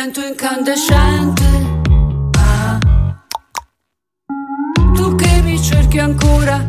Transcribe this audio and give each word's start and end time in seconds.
vento 0.00 0.22
incandescente. 0.22 1.44
Ah. 2.38 2.78
Tu 4.94 5.14
che 5.14 5.42
mi 5.42 5.62
cerchi 5.62 5.98
ancora, 5.98 6.64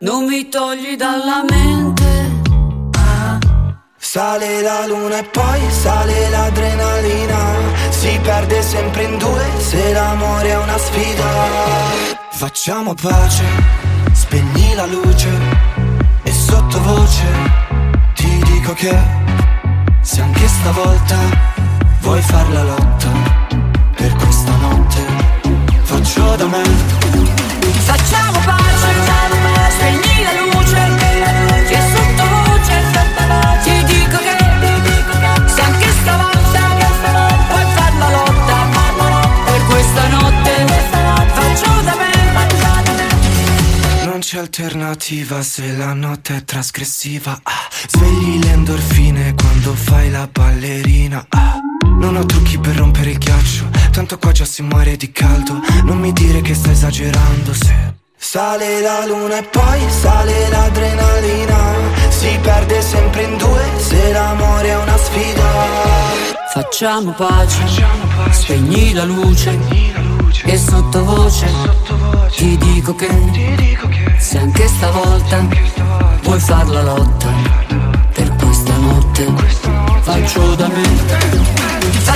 non 0.00 0.26
mi 0.26 0.48
togli 0.48 0.94
dalla 0.94 1.42
mente. 1.48 2.04
Ah. 2.96 3.38
Sale 3.98 4.62
la 4.62 4.86
luna 4.86 5.18
e 5.18 5.24
poi 5.24 5.60
sale 5.68 6.28
l'adrenalina. 6.30 7.38
Si 7.88 8.20
perde 8.22 8.62
sempre 8.62 9.02
in 9.02 9.18
due 9.18 9.44
se 9.58 9.92
l'amore 9.92 10.48
è 10.50 10.56
una 10.56 10.78
sfida. 10.78 11.28
Facciamo 12.30 12.94
pace, 12.94 13.44
spegni 14.12 14.74
la 14.74 14.86
luce 14.86 15.30
e 16.22 16.32
sottovoce 16.32 17.26
ti 18.14 18.42
dico 18.44 18.72
che 18.74 18.96
se 20.02 20.20
anche 20.20 20.46
stavolta 20.46 21.55
vuoi 22.06 22.22
far 22.22 22.48
la 22.50 22.62
lotta 22.62 23.10
per 23.96 24.14
questa 24.14 24.54
notte, 24.56 25.04
faccio 25.82 26.36
da 26.36 26.46
me. 26.46 26.62
Facciamo 27.84 28.38
pace, 28.44 28.90
spegni 29.70 30.22
la 30.22 30.32
luce, 30.40 30.80
che 31.66 31.80
sottovoce 31.92 32.76
ti 33.64 33.84
dico 33.84 34.18
che 34.18 34.36
se 35.46 35.60
anche 35.60 35.88
stavolta 36.00 36.60
vuoi 37.48 37.66
far 37.74 37.94
la 37.98 38.10
lotta 38.10 38.56
per 39.46 39.64
questa 39.66 40.06
notte, 40.08 40.52
faccio 41.34 41.82
da 41.82 41.94
me. 41.96 42.10
Non 44.04 44.20
c'è 44.20 44.38
alternativa 44.38 45.42
se 45.42 45.76
la 45.76 45.92
notte 45.92 46.36
è 46.36 46.44
trasgressiva. 46.44 47.40
Ah, 47.42 47.68
svegli 47.88 48.38
le 48.44 48.52
endorfine 48.52 49.34
quando 49.34 49.74
fai 49.74 50.08
la 50.10 50.28
ballerina. 50.30 51.26
Ah, 51.30 51.60
non 51.96 52.16
ho 52.16 52.24
trucchi 52.24 52.58
per 52.58 52.76
rompere 52.76 53.10
il 53.10 53.18
ghiaccio, 53.18 53.64
tanto 53.90 54.18
qua 54.18 54.32
già 54.32 54.44
si 54.44 54.62
muore 54.62 54.96
di 54.96 55.10
caldo. 55.12 55.60
Non 55.84 55.98
mi 55.98 56.12
dire 56.12 56.40
che 56.40 56.54
stai 56.54 56.72
esagerando 56.72 57.52
se. 57.52 57.94
Sale 58.16 58.80
la 58.80 59.04
luna 59.06 59.38
e 59.38 59.42
poi 59.44 59.80
sale 59.88 60.48
l'adrenalina. 60.48 61.56
Si 62.08 62.38
perde 62.40 62.80
sempre 62.82 63.22
in 63.22 63.36
due 63.36 63.64
se 63.78 64.12
l'amore 64.12 64.68
è 64.68 64.76
una 64.76 64.96
sfida. 64.96 65.44
Facciamo 66.52 67.12
pace, 67.12 67.62
spegni 68.30 68.92
la 68.92 69.04
luce 69.04 69.58
e 70.44 70.58
sottovoce 70.58 71.46
ti 72.36 72.56
dico 72.56 72.94
che 72.94 73.08
se 74.18 74.38
anche 74.38 74.66
stavolta 74.68 75.46
vuoi 76.22 76.38
far 76.38 76.68
la 76.68 76.82
lotta 76.82 77.28
per 78.12 78.34
questa 78.36 78.76
notte 78.76 79.26
faccio 80.02 80.54
da 80.54 80.68
me. 80.68 81.65
Cause 81.92 82.15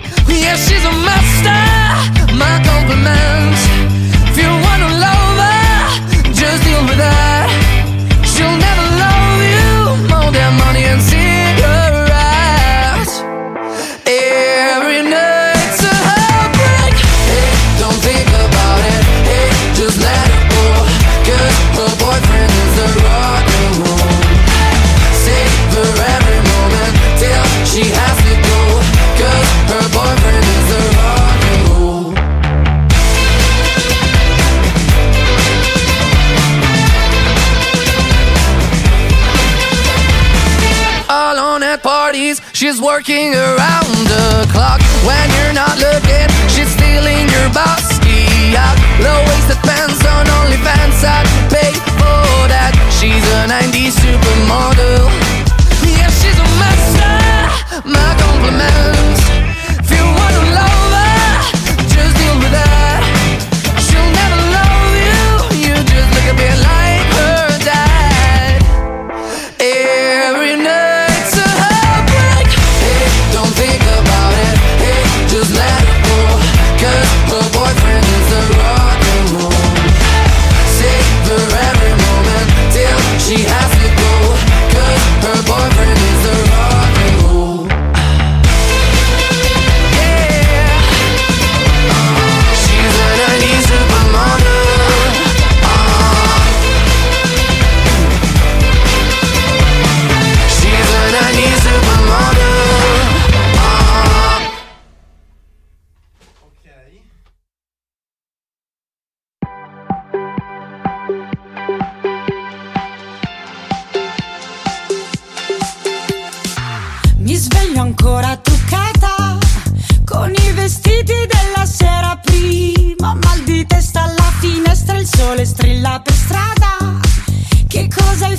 Yeah, 0.31 0.55
she's 0.55 0.85
a 0.85 0.91
master. 0.91 2.33
My 2.37 2.61
compliments. 2.63 4.00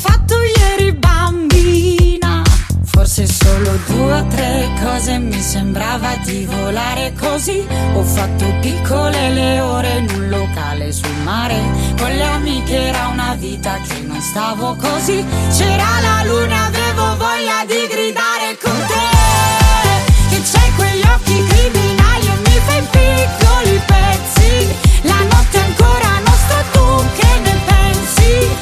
fatto 0.03 0.35
ieri 0.59 0.93
bambina? 0.93 2.43
Forse 2.85 3.27
solo 3.27 3.79
due 3.87 4.13
o 4.13 4.27
tre 4.27 4.69
cose 4.83 5.19
mi 5.19 5.41
sembrava 5.41 6.17
di 6.25 6.45
volare 6.45 7.13
così. 7.19 7.65
Ho 7.95 8.03
fatto 8.03 8.45
piccole 8.61 9.31
le 9.31 9.61
ore 9.61 9.99
in 9.99 10.09
un 10.15 10.29
locale 10.29 10.93
sul 10.93 11.15
mare. 11.23 11.59
Con 11.99 12.11
le 12.11 12.25
amiche 12.25 12.89
era 12.89 13.07
una 13.09 13.35
vita 13.35 13.79
che 13.87 14.01
non 14.01 14.21
stavo 14.21 14.75
così. 14.77 15.25
C'era 15.57 16.01
la 16.01 16.25
luna, 16.25 16.67
avevo 16.67 17.17
voglia 17.17 17.65
di 17.67 17.87
gridare 17.89 18.59
con 18.61 18.79
te. 18.91 19.11
Che 20.31 20.43
c'è 20.43 20.73
quegli 20.77 21.07
occhi 21.15 21.45
criminali 21.47 22.27
e 22.27 22.37
mi 22.47 22.59
fai 22.67 22.83
piccoli 22.97 23.81
pezzi. 23.87 24.53
La 25.03 25.23
notte 25.31 25.59
ancora 25.59 26.09
non 26.09 26.23
nostra, 26.27 26.61
tu 26.73 27.05
che 27.17 27.31
ne 27.45 27.55
pensi? 27.67 28.62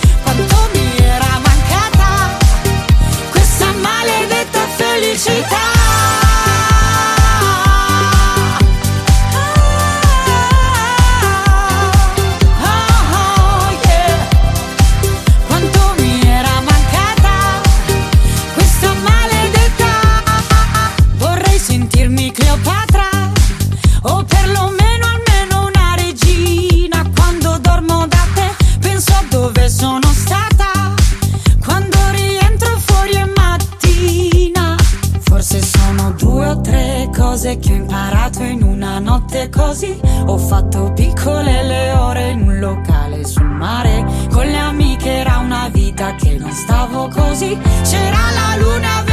Ho 40.31 40.38
fatto 40.38 40.93
piccole 40.93 41.65
le 41.65 41.91
ore 41.91 42.31
in 42.31 42.43
un 42.43 42.59
locale 42.61 43.27
sul 43.27 43.47
mare. 43.47 44.05
Con 44.31 44.47
le 44.47 44.59
amiche 44.59 45.11
era 45.11 45.38
una 45.38 45.69
vita 45.69 46.15
che 46.15 46.37
non 46.38 46.53
stavo 46.53 47.09
così. 47.09 47.59
C'era 47.82 48.31
la 48.31 48.56
luna 48.62 49.03
vera 49.03 49.10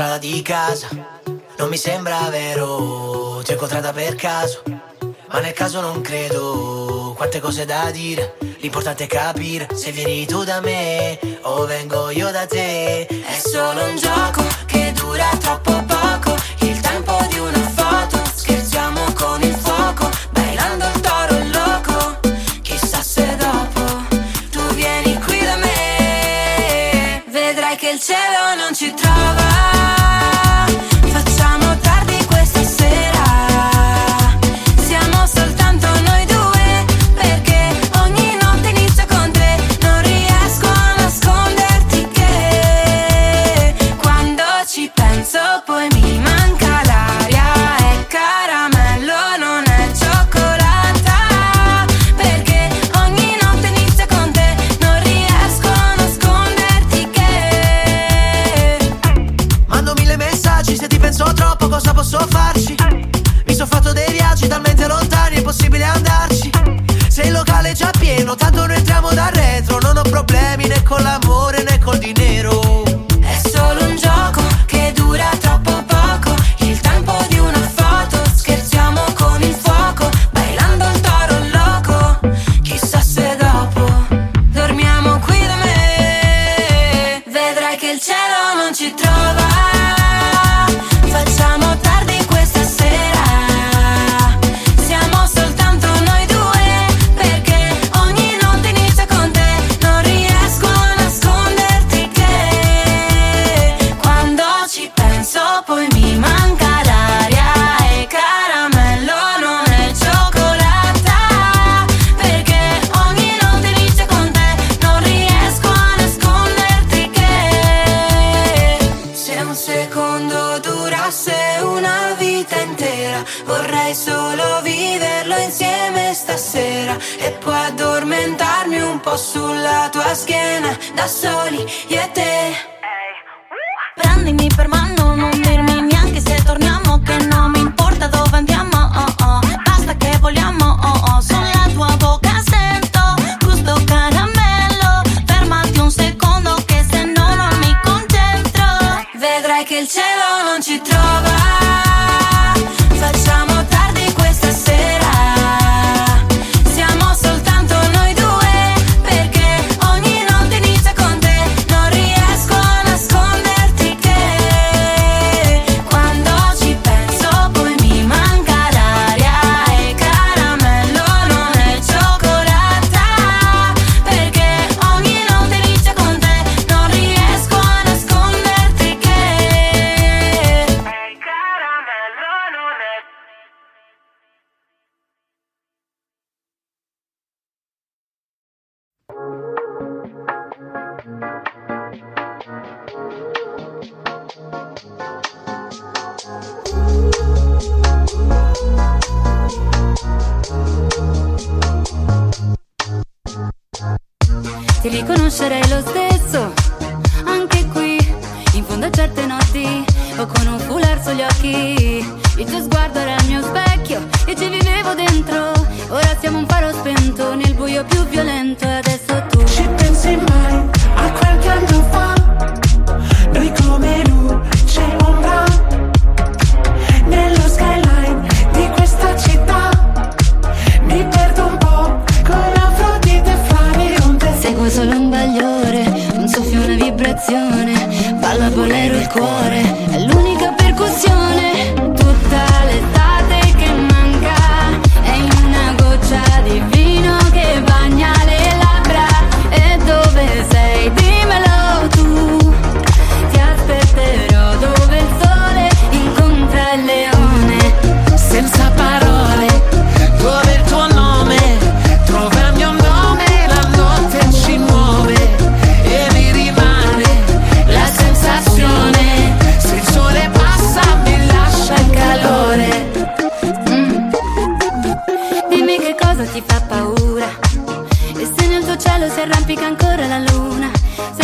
strada 0.00 0.16
di 0.16 0.40
casa. 0.40 0.88
Non 1.58 1.68
mi 1.68 1.76
sembra 1.76 2.26
vero, 2.30 3.42
ti 3.44 3.50
ho 3.50 3.52
incontrata 3.52 3.92
per 3.92 4.14
caso. 4.14 4.62
Ma 5.28 5.40
nel 5.40 5.52
caso 5.52 5.82
non 5.82 6.00
credo, 6.00 7.12
quante 7.14 7.38
cose 7.38 7.66
da 7.66 7.90
dire. 7.90 8.38
L'importante 8.60 9.04
è 9.04 9.06
capire 9.06 9.68
se 9.74 9.90
vieni 9.90 10.24
tu 10.24 10.42
da 10.42 10.60
me 10.60 11.18
o 11.42 11.66
vengo 11.66 12.08
io 12.08 12.30
da 12.30 12.46
te. 12.46 13.06
È 13.06 13.38
solo 13.46 13.84
un 13.84 13.96
gioco 13.96 14.42
che 14.64 14.90
dura 14.92 15.28
troppo 15.38 15.84
poco. 15.84 15.99
cielo 28.10 28.56
non 28.56 28.74
ci 28.74 28.92
trova. 28.92 29.99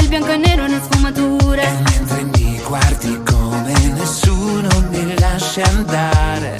il 0.06 0.08
bianco 0.08 0.30
e 0.30 0.36
nero 0.36 0.64
una 0.64 0.80
sfumatura 0.80 1.62
E 1.62 1.70
mentre 1.82 2.22
mi 2.22 2.60
guardi 2.66 3.20
come 3.24 3.72
nessuno 3.94 4.68
mi 4.90 5.18
lascia 5.18 5.64
andare 5.64 6.56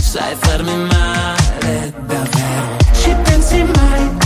Sai 0.00 0.34
farmi 0.38 0.76
male 0.76 1.92
davvero 2.06 2.76
Ci 2.92 3.14
pensi 3.22 3.62
mai? 3.62 4.25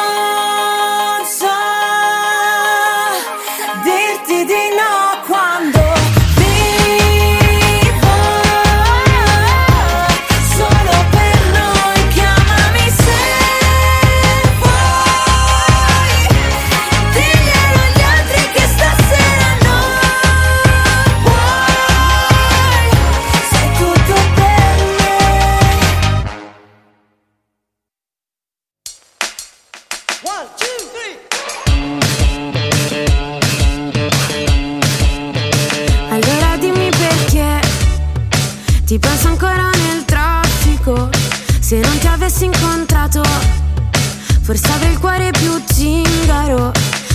forse 44.51 44.71
avrei 44.73 44.91
il 44.91 44.99
cuore 44.99 45.31
più 45.31 45.61
zingaro. 45.65 46.71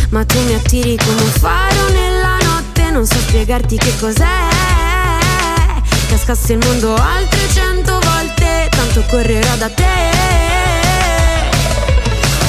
Ma 0.08 0.24
tu 0.24 0.40
mi 0.44 0.54
attiri 0.54 0.96
come 0.96 1.20
un 1.20 1.30
faro 1.32 1.88
nella 1.90 2.38
notte, 2.42 2.90
non 2.90 3.04
so 3.04 3.18
spiegarti 3.18 3.76
che 3.76 3.94
cos'è. 3.98 4.48
Cascasse 6.08 6.54
il 6.54 6.58
mondo 6.66 6.94
altre 6.94 7.40
cento 7.52 7.98
volte, 8.00 8.68
tanto 8.70 9.02
correrò 9.10 9.54
da 9.56 9.68
te. 9.68 9.84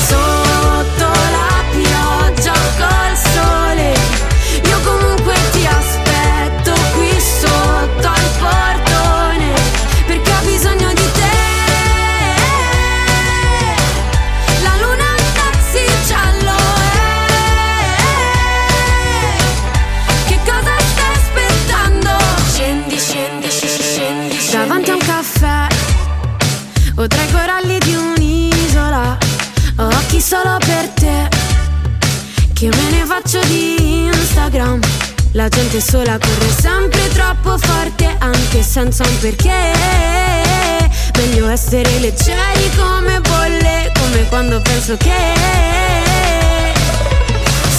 Sotto 0.07 1.05
la 1.05 1.46
Che 32.57 32.69
me 32.69 32.89
ne 32.89 33.05
faccio 33.05 33.39
di 33.45 34.05
Instagram. 34.07 34.79
La 35.33 35.47
gente 35.47 35.79
sola 35.79 36.17
corre 36.17 36.49
sempre 36.59 37.07
troppo 37.09 37.55
forte 37.55 38.15
Anche 38.17 38.63
senza 38.63 39.03
un 39.03 39.19
perché. 39.19 40.89
Meglio 41.17 41.49
essere 41.49 41.99
leggeri 41.99 42.71
come 42.75 43.21
bolle 43.21 43.91
Come 43.93 44.27
quando 44.29 44.59
penso 44.61 44.97
che 44.97 45.35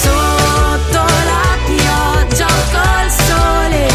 Sotto 0.01 1.03
la 1.25 1.57
pioggia 1.65 2.47
col 2.71 3.11
sole 3.11 3.87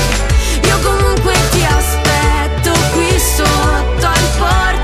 Io 0.64 0.78
comunque 0.82 1.32
ti 1.50 1.64
aspetto 1.64 2.72
qui 2.92 3.18
sotto 3.18 4.06
al 4.06 4.28
portone 4.36 4.83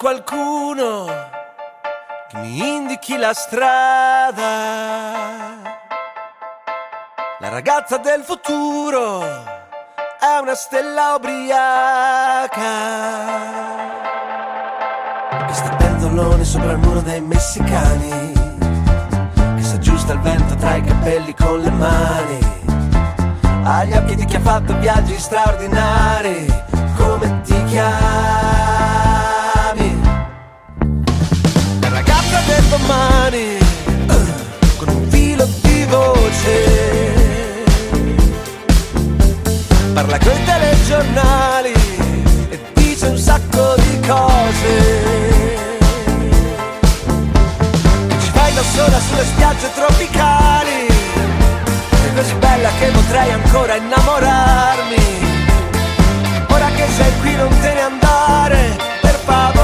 qualcuno 0.00 1.04
che 2.30 2.38
mi 2.38 2.74
indichi 2.74 3.18
la 3.18 3.34
strada. 3.34 4.38
La 7.38 7.48
ragazza 7.50 7.98
del 7.98 8.22
futuro 8.22 9.20
è 9.20 10.38
una 10.40 10.54
stella 10.54 11.16
ubriaca. 11.16 12.58
Che 15.46 15.52
sta 15.52 15.76
pendolone 15.76 16.44
sopra 16.44 16.72
il 16.72 16.78
muro 16.78 17.02
dei 17.02 17.20
messicani. 17.20 18.32
Che 19.34 19.62
si 19.62 19.74
aggiusta 19.74 20.14
il 20.14 20.20
vento 20.20 20.54
tra 20.54 20.76
i 20.76 20.82
capelli 20.82 21.34
con 21.34 21.60
le 21.60 21.70
mani. 21.72 22.38
Ha 23.64 23.84
gli 23.84 23.92
occhi 23.92 24.14
di 24.14 24.24
chi 24.24 24.36
ha 24.36 24.40
fatto 24.40 24.78
viaggi 24.78 25.18
straordinari. 25.18 26.46
Come 26.96 27.42
ti 27.42 27.64
chiami? 27.64 28.69
Eh, 32.90 33.58
Con 34.76 34.88
un 34.88 35.10
filo 35.10 35.46
di 35.62 35.84
voce. 35.84 37.14
Parla 39.94 40.18
coi 40.18 40.44
telegiornali 40.44 41.72
e 42.48 42.58
dice 42.74 43.06
un 43.06 43.18
sacco 43.18 43.74
di 43.76 44.00
cose. 44.06 44.72
Ci 48.20 48.30
fai 48.32 48.54
da 48.54 48.62
sola 48.62 48.98
sulle 48.98 49.24
spiagge 49.24 49.70
tropicali. 49.74 50.86
Sei 51.90 52.14
così 52.14 52.34
bella 52.34 52.70
che 52.78 52.86
potrei 52.86 53.30
ancora 53.30 53.76
innamorarmi. 53.76 55.04
Ora 56.48 56.66
che 56.74 56.86
sei 56.96 57.12
qui 57.20 57.36
non 57.36 57.48
te 57.60 57.72
ne 57.72 57.80
andare, 57.80 58.76
per 59.00 59.18
favore 59.24 59.59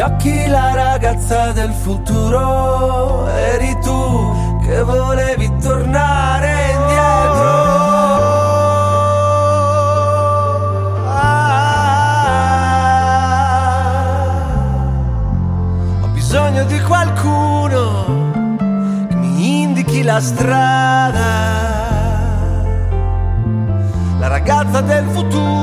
Negli 0.00 0.12
occhi 0.12 0.46
la 0.46 0.72
ragazza 0.72 1.52
del 1.52 1.74
futuro, 1.74 3.28
eri 3.28 3.76
tu 3.82 4.58
che 4.62 4.82
volevi 4.82 5.54
tornare 5.60 6.70
indietro. 6.70 7.48
Ah, 11.06 11.84
ho 16.00 16.08
bisogno 16.14 16.64
di 16.64 16.80
qualcuno 16.80 18.56
che 19.06 19.14
mi 19.16 19.60
indichi 19.60 20.02
la 20.02 20.18
strada. 20.18 21.58
La 24.18 24.28
ragazza 24.28 24.80
del 24.80 25.04
futuro 25.10 25.59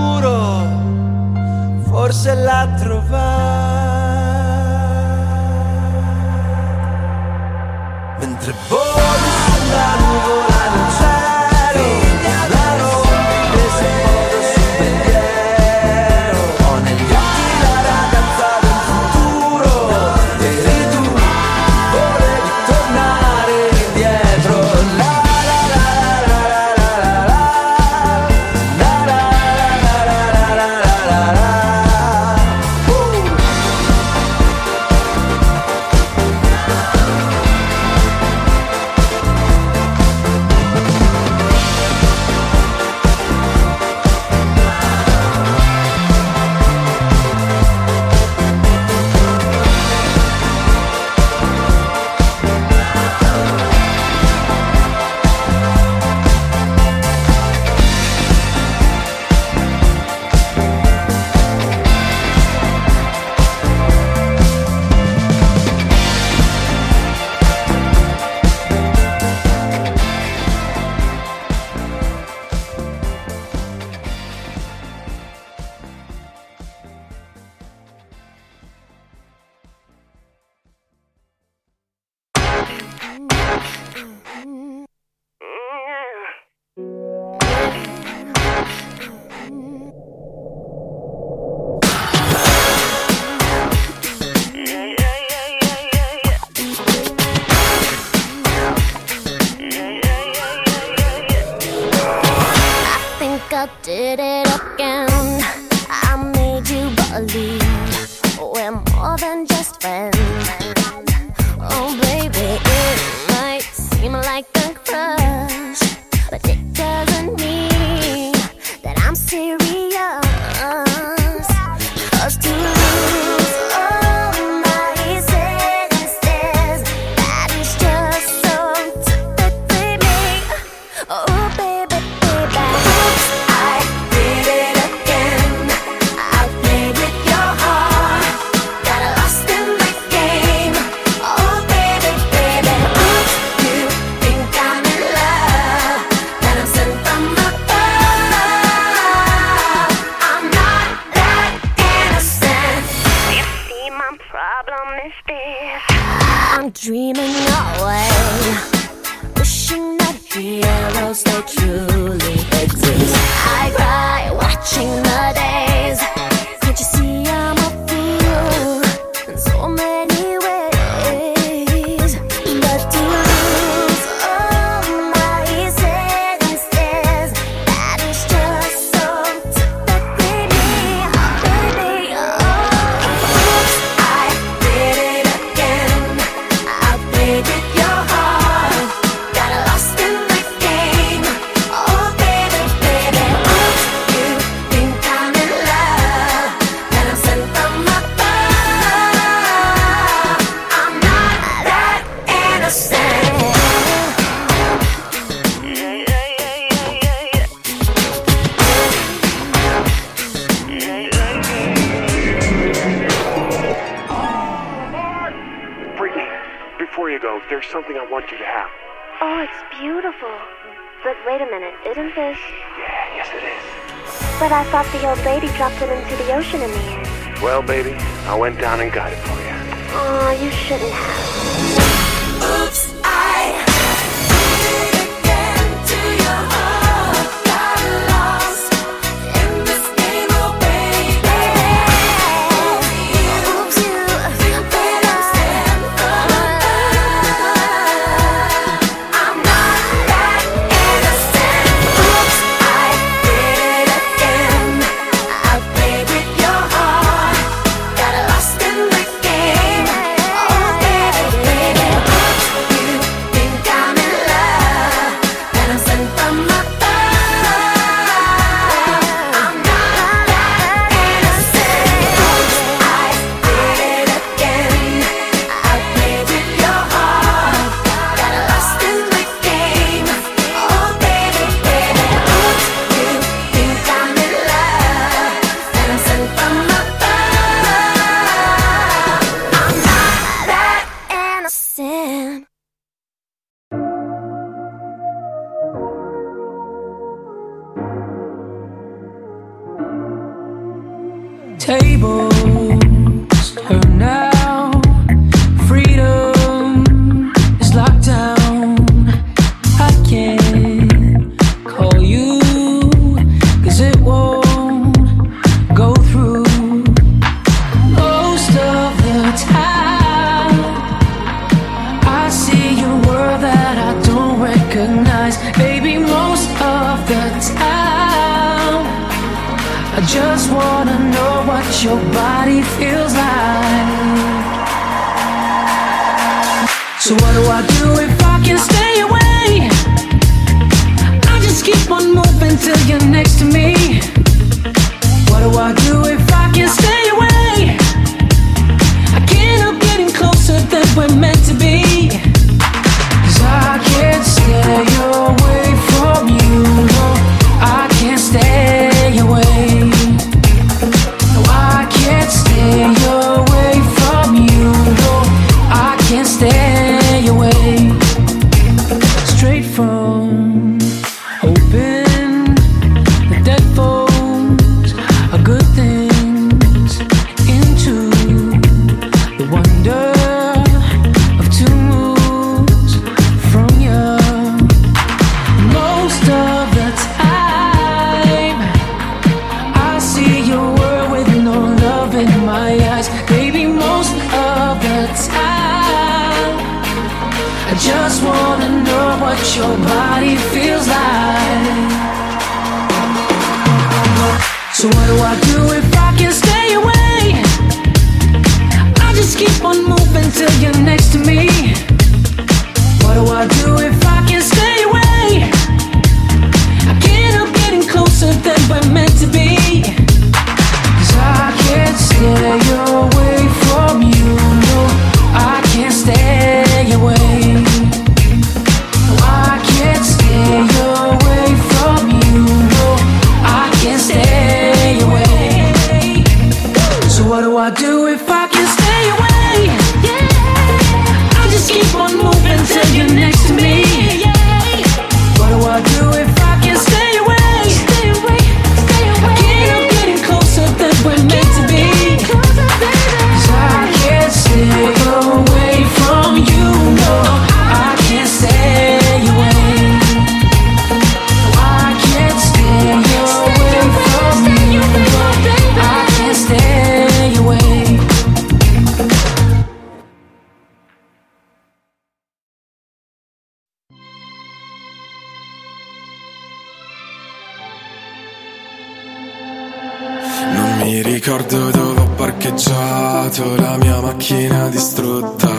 ricordo 481.27 481.71
dove 481.71 481.99
ho 481.99 482.07
parcheggiato 482.15 483.55
la 483.57 483.75
mia 483.75 483.99
macchina 483.99 484.69
distrutta. 484.69 485.49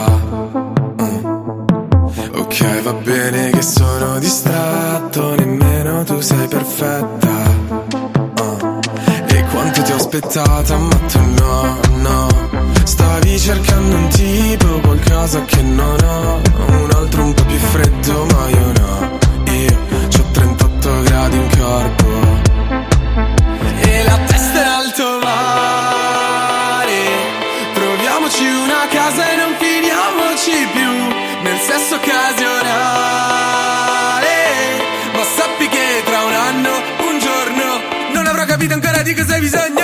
Mm. 1.02 1.24
Ok, 2.36 2.82
va 2.82 2.92
bene 2.94 3.50
che 3.50 3.60
sono 3.60 4.18
distratto, 4.18 5.34
nemmeno 5.34 6.04
tu 6.04 6.20
sei 6.20 6.48
perfetta. 6.48 7.28
Ah. 8.36 8.80
E 9.26 9.44
quanto 9.50 9.82
ti 9.82 9.92
ho 9.92 9.96
aspettata, 9.96 10.78
ma 10.78 10.96
tu 11.06 11.20
no, 11.36 11.78
no. 11.96 12.28
Stavi 12.84 13.38
cercando 13.38 13.94
un 13.94 14.08
tipo, 14.08 14.80
qualcosa 14.80 15.44
che 15.44 15.60
non 15.60 15.98
ho. 16.02 16.40
Un 16.80 16.90
altro 16.94 17.24
un 17.24 17.34
po' 17.34 17.44
più 17.44 17.58
freddo, 17.58 18.24
ma 18.24 18.48
io 18.48 18.72
no. 18.72 19.17
Capito 39.14 39.56
ancora 39.56 39.77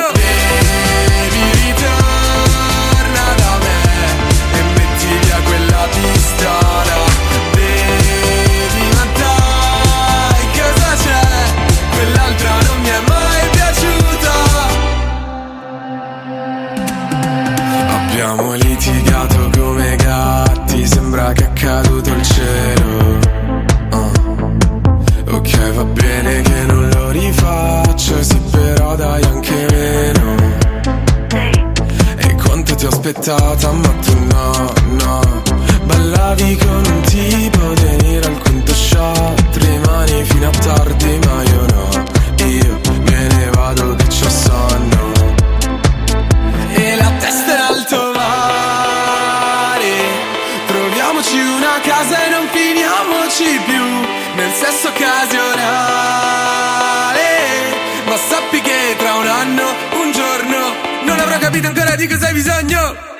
aspettata 33.24 33.72
ma 33.72 33.88
tu 34.04 34.12
no, 34.26 34.72
no 35.00 35.42
Ballavi 35.84 36.56
con 36.56 36.84
un 36.84 37.00
tipo 37.02 37.72
venire 37.74 38.26
al 38.26 38.38
quinto 38.38 38.74
shot. 38.74 39.56
Rimani 39.56 40.24
fino 40.24 40.48
a 40.48 40.50
tardi 40.50 41.18
ma 41.24 41.42
io 41.42 41.66
no. 41.72 41.88
Io 42.44 42.80
me 43.04 43.26
ne 43.28 43.50
vado 43.52 43.94
che 43.96 44.04
c'ho 44.04 44.28
sonno. 44.28 45.12
E 46.74 46.96
la 46.96 47.10
testa 47.18 47.52
in 47.54 47.60
alto 47.60 48.12
mare. 48.14 49.92
Troviamoci 50.66 51.38
una 51.38 51.80
casa 51.82 52.24
e 52.24 52.28
non 52.30 52.46
finiamoci 52.50 53.60
più 53.64 53.84
Nel 54.36 54.52
sesso 54.52 54.88
occasionale. 54.88 55.92
Ma 58.06 58.16
sappi 58.16 58.60
che 58.60 58.96
tra 58.98 59.14
un 59.14 59.26
anno, 59.26 59.64
un 60.02 60.12
giorno 60.12 60.58
Non 61.04 61.18
avrò 61.20 61.38
capito 61.38 61.68
ancora 61.68 61.96
di 61.96 62.06
cosa 62.06 62.26
hai 62.26 62.32
bisogno 62.34 63.12